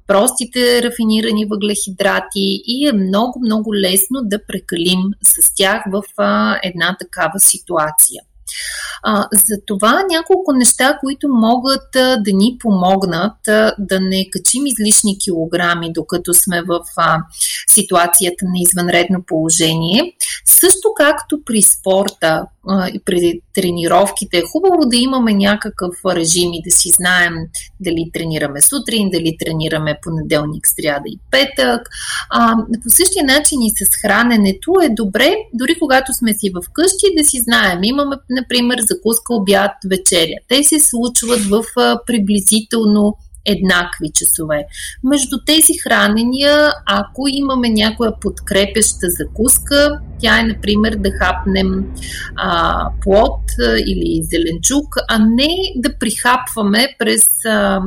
[0.06, 6.61] простите рафинирани въглехидрати и е много, много лесно лесно да прекалим с тях в а,
[6.62, 8.22] една такава ситуация.
[9.03, 14.66] А, за това няколко неща, които могат а, да ни помогнат а, да не качим
[14.66, 17.18] излишни килограми, докато сме в а,
[17.68, 20.12] ситуацията на извънредно положение.
[20.46, 22.46] Също както при спорта
[22.94, 27.35] и при тренировките, е хубаво да имаме някакъв режим и да си знаем
[27.81, 31.88] дали тренираме сутрин, дали тренираме понеделник, сряда и петък.
[32.31, 37.07] А, по същия начин и с храненето е добре, дори когато сме си в къщи,
[37.18, 37.85] да си знаем.
[37.85, 40.37] Имаме, например, закуска, обяд, вечеря.
[40.48, 41.64] Те се случват в
[42.07, 44.64] приблизително еднакви часове.
[45.05, 51.94] Между тези хранения, ако имаме някоя подкрепеща закуска, тя е, например, да хапнем
[52.37, 53.40] а, плод
[53.87, 57.81] или зеленчук, а не да прихапваме през а,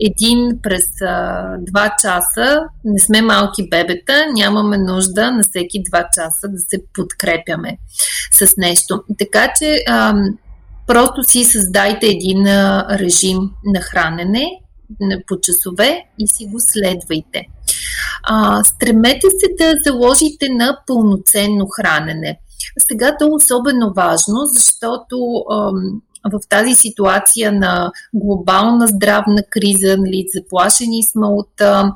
[0.00, 2.60] един през а, два часа.
[2.84, 7.78] Не сме малки бебета, нямаме нужда на всеки два часа да се подкрепяме
[8.32, 9.02] с нещо.
[9.18, 10.14] Така че а,
[10.86, 14.46] просто си създайте един а, режим на хранене
[15.26, 17.42] по часове и си го следвайте.
[18.22, 22.38] А, стремете се да заложите на пълноценно хранене.
[22.78, 26.00] Сега то е особено важно, защото ам,
[26.32, 31.92] в тази ситуация на глобална здравна криза, нали, заплашени сме от а,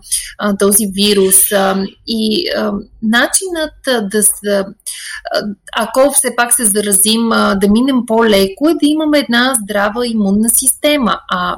[0.59, 4.65] този вирус а, и а, начинът да се,
[5.77, 10.49] ако все пак се заразим, а, да минем по-леко е да имаме една здрава имунна
[10.49, 11.19] система.
[11.31, 11.57] А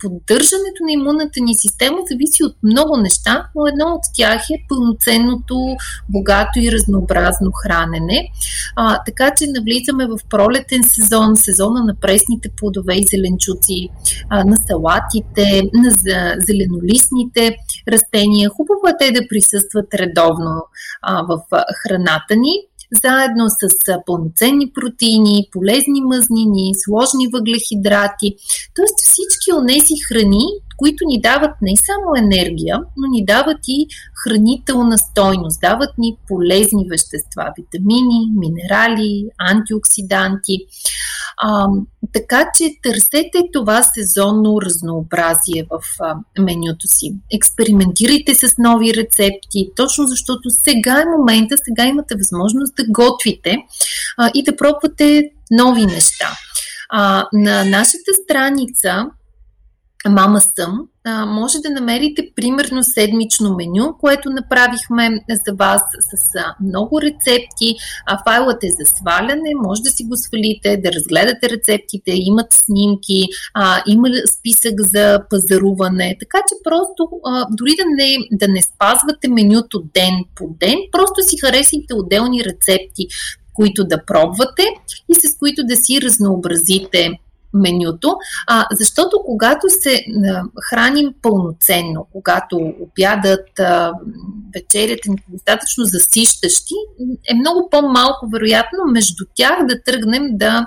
[0.00, 5.76] поддържането на имунната ни система зависи от много неща, но едно от тях е пълноценното,
[6.08, 8.28] богато и разнообразно хранене.
[8.76, 13.80] А, така че навлизаме в пролетен сезон, сезона на пресните плодове и зеленчуци,
[14.50, 15.46] на салатите,
[15.82, 15.90] на
[16.48, 17.56] зеленолистните
[17.92, 18.50] растения.
[18.56, 20.52] Хубаво е те да присъстват редовно
[21.28, 21.40] в
[21.82, 22.54] храната ни
[23.04, 23.68] заедно с
[24.06, 28.28] пълноценни протеини, полезни мъзнини, сложни въглехидрати,
[28.74, 28.88] т.е.
[29.04, 30.46] всички от тези храни,
[30.78, 33.86] които ни дават не само енергия, но ни дават и
[34.24, 40.58] хранителна стойност, дават ни полезни вещества, витамини, минерали, антиоксиданти.
[41.36, 41.66] А,
[42.12, 47.14] така че търсете това сезонно разнообразие в а, менюто си.
[47.34, 53.56] Експериментирайте с нови рецепти, точно защото сега е момента, сега имате възможност да готвите
[54.18, 56.28] а, и да пробвате нови неща.
[56.88, 59.06] А, на нашата страница
[60.10, 60.88] Мама съм,
[61.26, 65.10] може да намерите примерно седмично меню, което направихме
[65.46, 67.76] за вас с много рецепти.
[68.26, 73.24] Файлът е за сваляне, може да си го свалите, да разгледате рецептите, имат снимки,
[73.86, 76.16] има списък за пазаруване.
[76.20, 77.08] Така че просто,
[77.50, 83.06] дори да не, да не спазвате менюто ден по ден, просто си харесайте отделни рецепти,
[83.54, 84.62] които да пробвате
[85.08, 87.10] и с които да си разнообразите
[87.54, 93.92] менюто, а, защото когато се а, храним пълноценно, когато обядат, а,
[94.54, 96.74] вечерята ни достатъчно засищащи,
[97.30, 100.66] е много по-малко вероятно между тях да тръгнем да,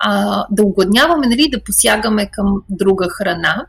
[0.00, 3.66] а, да огладняваме, нали, да посягаме към друга храна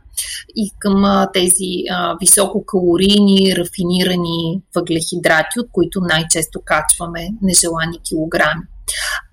[0.55, 8.61] и към а, тези а, висококалорийни, рафинирани въглехидрати, от които най-често качваме нежелани килограми.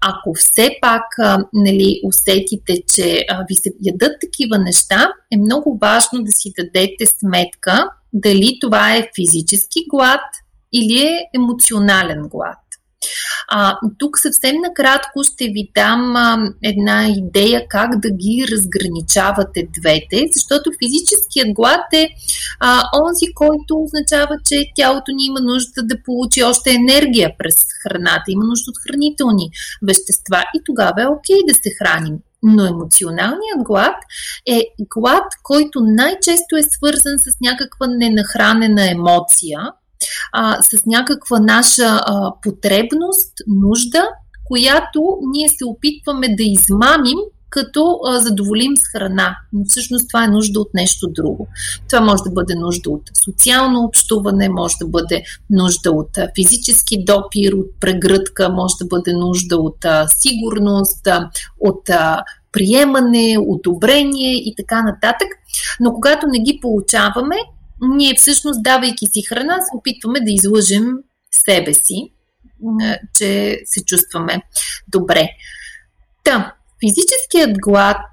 [0.01, 1.03] Ако все пак
[1.53, 7.88] нали, усетите, че ви се ядат такива неща, е много важно да си дадете сметка
[8.12, 10.21] дали това е физически глад
[10.73, 12.63] или е емоционален глад.
[13.49, 20.25] А, тук съвсем накратко ще ви дам а, една идея как да ги разграничавате двете,
[20.33, 22.09] защото физическият глад е
[22.61, 28.25] а, онзи, който означава, че тялото ни има нужда да получи още енергия през храната,
[28.29, 29.51] има нужда от хранителни
[29.83, 32.17] вещества и тогава е окей да се храним.
[32.43, 33.97] Но емоционалният глад
[34.47, 34.61] е
[34.95, 39.61] глад, който най-често е свързан с някаква ненахранена емоция,
[40.33, 44.09] а, с някаква наша а, потребност, нужда,
[44.45, 47.19] която ние се опитваме да измамим
[47.55, 49.37] като а, задоволим с храна.
[49.53, 51.49] Но всъщност това е нужда от нещо друго.
[51.88, 57.05] Това може да бъде нужда от социално общуване, може да бъде нужда от а, физически
[57.05, 61.31] допир, от прегръдка, може да бъде нужда от а, сигурност, а,
[61.61, 65.29] от а, приемане, одобрение и така нататък.
[65.81, 67.37] Но когато не ги получаваме,
[67.81, 70.92] ние всъщност, давайки си храна, се опитваме да излъжем
[71.31, 72.12] себе си,
[73.18, 74.42] че се чувстваме
[74.88, 75.29] добре.
[76.25, 76.54] Та,
[76.87, 78.06] физическият глад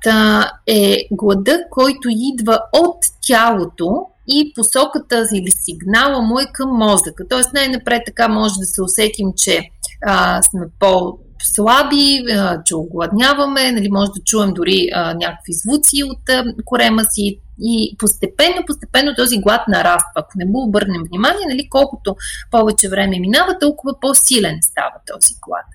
[0.67, 2.97] е глада, който идва от
[3.27, 7.27] тялото и посоката или сигнала му е към мозъка.
[7.29, 9.61] Тоест най-напред така може да се усетим, че
[10.05, 12.23] а, сме по слаби,
[12.65, 19.15] че огладняваме, нали, може да чуем дори някакви звуци от корема си и постепенно, постепенно
[19.15, 20.11] този глад нараства.
[20.15, 22.15] Ако не му обърнем внимание, нали, колкото
[22.51, 25.65] повече време минава, толкова по-силен става този глад.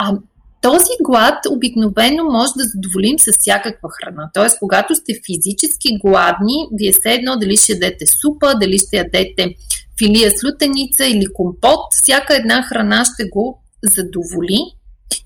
[0.00, 0.18] А,
[0.60, 4.30] този глад обикновено може да задоволим с всякаква храна.
[4.34, 9.54] Тоест, когато сте физически гладни, вие все едно дали ще ядете супа, дали ще ядете
[9.98, 14.58] филия с лютеница или компот, всяка една храна ще го задоволи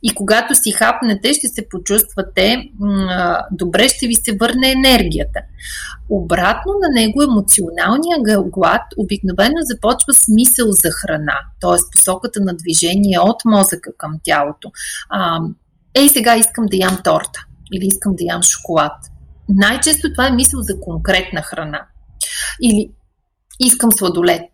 [0.03, 2.71] и когато си хапнете, ще се почувствате
[3.53, 5.41] добре, ще ви се върне енергията.
[6.09, 11.79] Обратно на него емоционалния глад обикновено започва с мисъл за храна, т.е.
[11.93, 14.71] посоката на движение от мозъка към тялото.
[15.95, 18.93] Ей, сега искам да ям торта или искам да ям шоколад.
[19.49, 21.87] Най-често това е мисъл за конкретна храна.
[22.63, 22.91] Или
[23.61, 24.51] искам сладолет.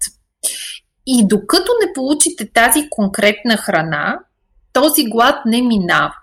[1.06, 4.18] И докато не получите тази конкретна храна,
[4.74, 6.14] този глад не минава.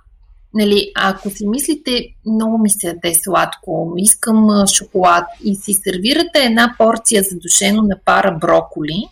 [0.54, 6.76] Нали, ако си мислите, много ми се яде сладко, искам шоколад и си сервирате една
[6.78, 9.04] порция задушено на пара броколи,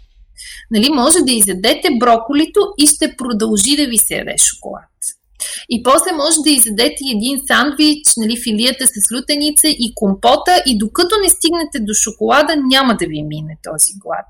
[0.72, 4.90] нали, може да изядете броколито и ще продължи да ви се яде шоколад.
[5.70, 11.16] И после може да изядете един сандвич, нали, филията с лютеница и компота и докато
[11.24, 14.26] не стигнете до шоколада, няма да ви мине този глад.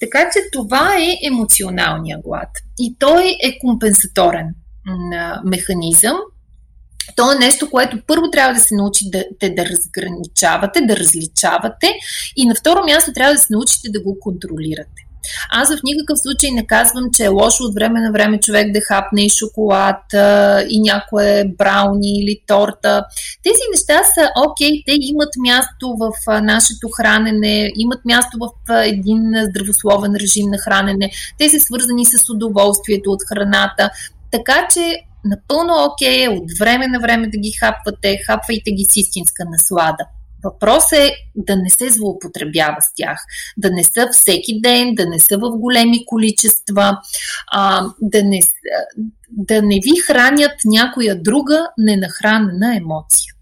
[0.00, 2.48] Така че това е емоционалния глад.
[2.78, 4.54] И той е компенсаторен
[5.44, 6.16] механизъм.
[7.16, 11.92] То е нещо, което първо трябва да се научите да, да разграничавате, да различавате
[12.36, 15.03] и на второ място трябва да се научите да го контролирате.
[15.50, 18.80] Аз в никакъв случай не казвам, че е лошо от време на време човек да
[18.80, 20.00] хапне и шоколад,
[20.68, 23.04] и някое брауни или торта.
[23.42, 29.20] Тези неща са окей, те имат място в нашето хранене, имат място в един
[29.50, 31.10] здравословен режим на хранене.
[31.38, 33.90] Те са свързани с удоволствието от храната.
[34.30, 38.96] Така че напълно окей е от време на време да ги хапвате, хапвайте ги с
[38.96, 40.04] истинска наслада.
[40.44, 43.18] Въпрос е да не се злоупотребява с тях,
[43.56, 46.98] да не са всеки ден, да не са в големи количества,
[47.52, 48.40] а, да, не,
[49.30, 53.34] да не ви хранят някоя друга ненахранена емоция.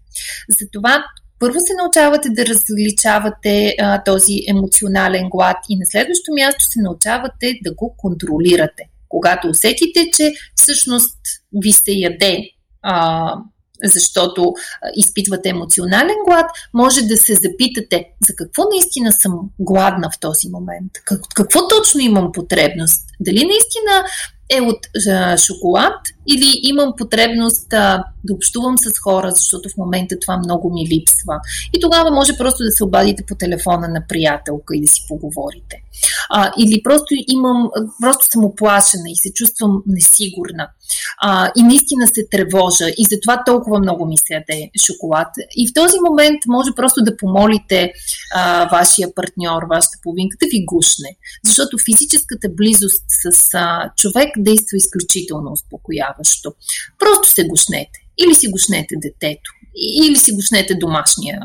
[0.59, 1.05] Затова
[1.39, 7.53] първо се научавате да различавате а, този емоционален глад и на следващо място се научавате
[7.63, 8.83] да го контролирате.
[9.09, 11.17] Когато усетите, че всъщност
[11.63, 12.39] ви се яде
[12.81, 13.35] а,
[13.83, 14.53] защото
[14.95, 20.91] изпитвате емоционален глад, може да се запитате за какво наистина съм гладна в този момент,
[21.35, 23.01] какво точно имам потребност.
[23.19, 24.05] Дали наистина
[24.49, 24.79] е от
[25.09, 25.95] а, шоколад
[26.27, 31.39] или имам потребност а, да общувам с хора, защото в момента това много ми липсва.
[31.73, 35.75] И тогава може просто да се обадите по телефона на приятелка и да си поговорите.
[36.29, 37.69] А, или просто имам,
[38.01, 40.67] просто съм оплашена и се чувствам несигурна.
[41.21, 45.27] А, и наистина се тревожа и затова толкова много ми се яде шоколад.
[45.55, 47.91] И в този момент може просто да помолите
[48.35, 51.09] а, вашия партньор, вашата половинка да ви гушне.
[51.45, 56.53] Защото физическата близост с а, човек действа изключително успокояващо.
[56.99, 57.99] Просто се гушнете.
[58.17, 61.39] Или си гушнете детето, или си гушнете домашния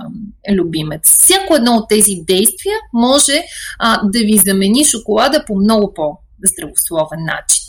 [0.50, 1.18] любимец.
[1.18, 3.42] Всяко едно от тези действия може
[3.78, 7.64] а, да ви замени шоколада по много по-здравословен начин.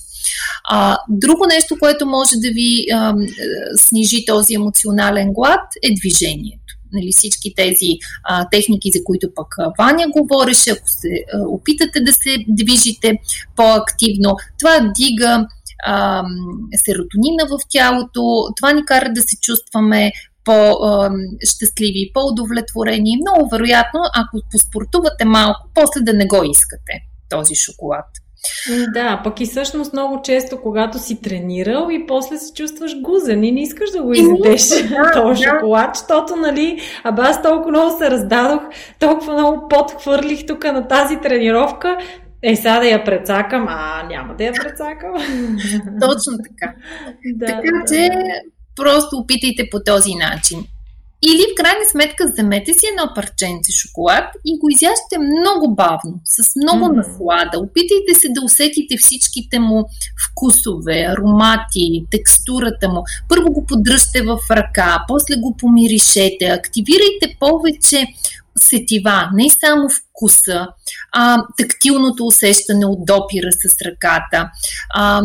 [0.70, 3.14] А, друго нещо, което може да ви а,
[3.76, 6.79] снижи този емоционален глад е движението.
[6.94, 7.90] Нали, всички тези
[8.24, 13.14] а, техники, за които пък Ваня говореше, ако се а, опитате да се движите
[13.56, 15.48] по-активно, това дига
[15.86, 16.24] а,
[16.86, 20.12] серотонина в тялото, това ни кара да се чувстваме
[20.46, 23.18] по-щастливи, по-удовлетворени.
[23.18, 26.94] Много вероятно, ако поспортувате малко, после да не го искате
[27.30, 28.06] този шоколад.
[28.94, 33.52] Да, пък и всъщност много често, когато си тренирал и после се чувстваш гузен и
[33.52, 35.50] не искаш да го изядеш да, този да.
[35.50, 38.62] шоколад, защото, нали, аба аз толкова много се раздадох,
[39.00, 41.98] толкова много подхвърлих тук на тази тренировка,
[42.44, 45.14] е, сега да я прецакам, а няма да я прецакам.
[46.02, 46.74] Точно така.
[47.36, 48.22] да, така да, че да.
[48.76, 50.60] просто опитайте по този начин.
[51.26, 56.56] Или в крайна сметка вземете си едно парченце шоколад и го изяжте много бавно, с
[56.56, 56.96] много mm-hmm.
[56.96, 57.60] наслада.
[57.60, 59.86] Опитайте се да усетите всичките му
[60.26, 63.04] вкусове, аромати, текстурата му.
[63.30, 68.06] Първо го поддръжте в ръка, после го помиришете, активирайте повече
[68.60, 70.68] сетива, не само вкуса,
[71.14, 74.52] а тактилното усещане от допира с ръката.
[74.96, 75.22] А,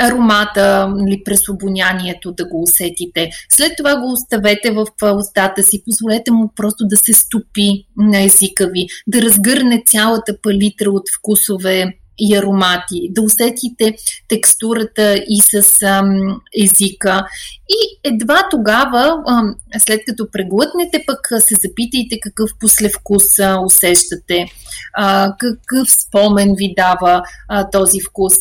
[0.00, 3.30] аромата, нали, през обонянието да го усетите.
[3.48, 4.86] След това го оставете в
[5.18, 10.90] устата си, позволете му просто да се стопи на езика ви, да разгърне цялата палитра
[10.90, 11.86] от вкусове
[12.18, 13.96] и аромати, да усетите
[14.28, 17.26] текстурата и с ам, езика.
[17.68, 23.24] И едва тогава, ам, след като преглътнете, пък се запитайте какъв послевкус
[23.66, 24.46] усещате,
[24.94, 28.34] а, какъв спомен ви дава а, този вкус.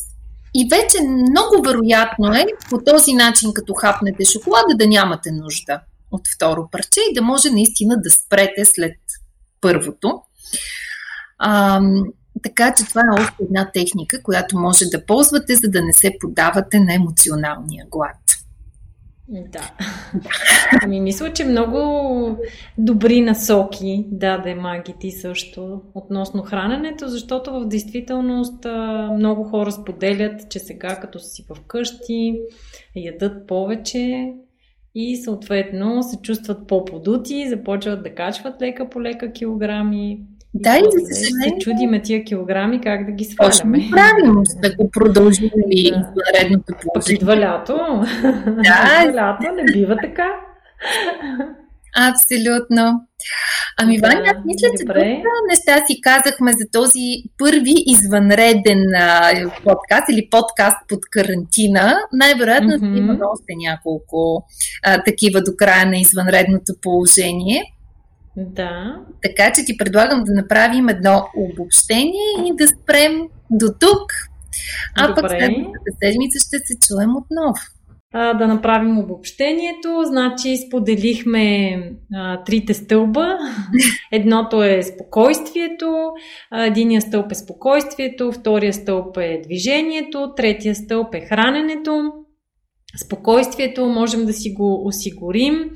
[0.58, 5.82] И вече много вероятно е по този начин, като хапнете шоколада, да нямате нужда
[6.12, 8.97] от второ парче и да може наистина да спрете след
[9.62, 10.22] първото.
[11.39, 11.82] А,
[12.43, 16.12] така че това е още една техника, която може да ползвате, за да не се
[16.20, 18.18] подавате на емоционалния глад.
[19.28, 19.71] Да.
[20.84, 21.80] Ами мисля, че много
[22.78, 28.65] добри насоки даде Маги ти също относно храненето, защото в действителност
[29.13, 32.39] много хора споделят, че сега като си вкъщи,
[32.95, 34.34] ядат повече
[34.95, 40.19] и съответно се чувстват по-подути, започват да качват лека по лека килограми.
[40.58, 41.60] Да, и за съжаление.
[41.60, 43.51] Се чудиме тия килограми как да ги сваляме.
[43.51, 45.97] Точно правим, да го продължим и да.
[45.97, 47.16] извънредното положение.
[47.16, 47.78] Идва лято.
[48.45, 49.03] Да.
[49.08, 50.28] идва лято, не бива така.
[51.95, 53.08] Абсолютно.
[53.78, 59.32] Ами, да, Ваня, аз мисля, че доста неща си казахме за този първи извънреден а,
[59.64, 61.97] подкаст или подкаст под карантина.
[62.14, 62.97] Най-вероятно mm-hmm.
[62.97, 64.45] има още няколко
[64.84, 67.64] а, такива до края на извънредното положение.
[68.38, 68.95] Да.
[69.23, 73.21] Така че ти предлагам да направим едно обобщение и да спрем
[73.51, 74.11] до тук.
[74.97, 75.21] А Добре.
[75.21, 77.55] пък следващата седмица ще се чуем отново.
[78.13, 80.03] А, да направим обобщението.
[80.03, 81.77] Значи споделихме
[82.13, 83.38] а, трите стълба.
[84.11, 86.11] Едното е спокойствието,
[86.53, 92.11] единия стълб е спокойствието, втория стълб е движението, третия стълб е храненето.
[93.05, 95.69] Спокойствието можем да си го осигурим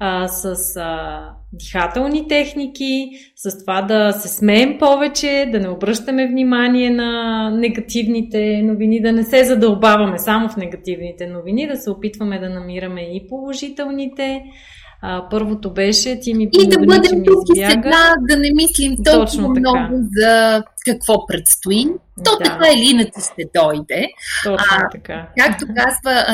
[0.00, 1.20] а, с а,
[1.52, 9.00] дихателни техники, с това да се смеем повече, да не обръщаме внимание на негативните новини,
[9.00, 14.42] да не се задълбаваме само в негативните новини, да се опитваме да намираме и положителните.
[15.02, 19.26] А, първото беше, ти ми И да бъдем тук и сега, да не мислим толкова
[19.26, 20.02] Точно много така.
[20.16, 21.86] за какво предстои.
[22.24, 22.44] То да.
[22.44, 24.08] така или иначе ще дойде.
[24.44, 25.28] Точно а, така.
[25.38, 26.24] Както казва,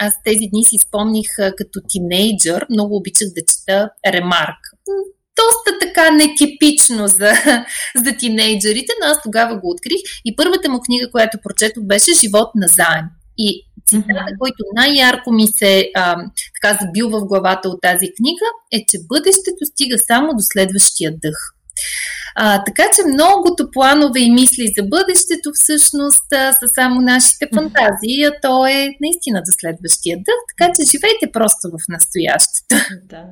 [0.00, 4.58] аз тези дни си спомних като тинейджър, много обичах да чета Ремарк.
[5.36, 7.32] Доста така нетипично за,
[8.04, 12.48] за тинейджерите, но аз тогава го открих и първата му книга, която прочетох, беше Живот
[12.54, 13.04] на заем.
[13.38, 16.16] И цитата, който най-ярко ми се а,
[16.62, 21.38] така забил в главата от тази книга, е, че бъдещето стига само до следващия дъх.
[22.34, 28.24] А, така че многото планове и мисли за бъдещето всъщност а, са само нашите фантазии,
[28.24, 32.74] а то е наистина до следващия дъх, така че живейте просто в настоящето.
[33.04, 33.24] Да.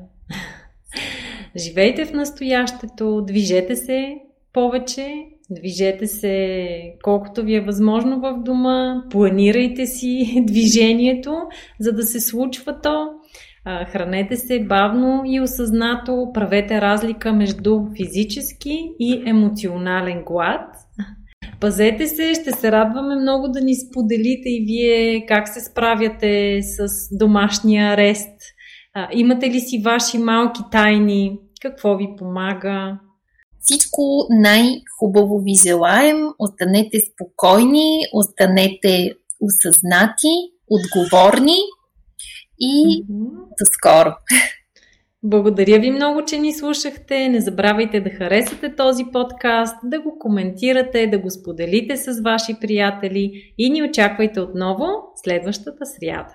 [1.56, 4.14] Живейте в настоящето, движете се
[4.52, 11.36] повече, движете се колкото ви е възможно в дома, планирайте си движението,
[11.80, 13.08] за да се случва то.
[13.88, 20.76] Хранете се бавно и осъзнато, правете разлика между физически и емоционален глад.
[21.60, 26.86] Пазете се, ще се радваме много да ни споделите и вие как се справяте с
[27.18, 28.40] домашния арест.
[29.12, 31.38] Имате ли си ваши малки тайни?
[31.62, 32.98] Какво ви помага?
[33.66, 36.16] Всичко най-хубаво ви желаем.
[36.38, 40.34] Останете спокойни, останете осъзнати,
[40.70, 41.56] отговорни
[42.60, 43.30] и mm-hmm.
[43.58, 44.14] до скоро!
[45.22, 47.28] Благодаря ви много, че ни слушахте.
[47.28, 53.54] Не забравяйте да харесате този подкаст, да го коментирате, да го споделите с ваши приятели
[53.58, 54.86] и ни очаквайте отново
[55.24, 56.34] следващата сряда.